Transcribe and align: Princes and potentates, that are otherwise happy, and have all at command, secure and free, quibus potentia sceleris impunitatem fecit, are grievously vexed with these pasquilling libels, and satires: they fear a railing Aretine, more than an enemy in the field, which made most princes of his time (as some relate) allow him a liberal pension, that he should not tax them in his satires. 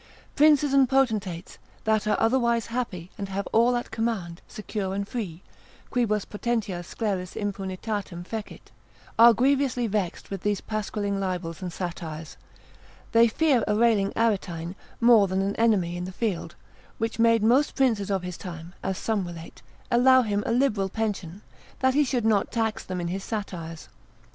Princes 0.35 0.73
and 0.73 0.89
potentates, 0.89 1.59
that 1.83 2.07
are 2.07 2.19
otherwise 2.19 2.65
happy, 2.73 3.11
and 3.19 3.29
have 3.29 3.45
all 3.53 3.75
at 3.75 3.91
command, 3.91 4.41
secure 4.47 4.95
and 4.95 5.07
free, 5.07 5.43
quibus 5.91 6.25
potentia 6.25 6.81
sceleris 6.81 7.35
impunitatem 7.35 8.25
fecit, 8.25 8.71
are 9.19 9.31
grievously 9.31 9.85
vexed 9.85 10.31
with 10.31 10.41
these 10.41 10.59
pasquilling 10.59 11.19
libels, 11.19 11.61
and 11.61 11.71
satires: 11.71 12.35
they 13.11 13.27
fear 13.27 13.63
a 13.67 13.75
railing 13.75 14.11
Aretine, 14.15 14.73
more 14.99 15.27
than 15.27 15.43
an 15.43 15.55
enemy 15.57 15.95
in 15.95 16.05
the 16.05 16.11
field, 16.11 16.55
which 16.97 17.19
made 17.19 17.43
most 17.43 17.75
princes 17.75 18.09
of 18.09 18.23
his 18.23 18.37
time 18.37 18.73
(as 18.81 18.97
some 18.97 19.23
relate) 19.27 19.61
allow 19.91 20.23
him 20.23 20.41
a 20.47 20.51
liberal 20.51 20.89
pension, 20.89 21.43
that 21.77 21.93
he 21.93 22.03
should 22.03 22.25
not 22.25 22.51
tax 22.51 22.83
them 22.83 22.99
in 22.99 23.09
his 23.09 23.23
satires. 23.23 23.87